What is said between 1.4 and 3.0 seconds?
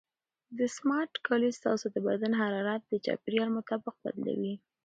ستاسو د بدن حرارت د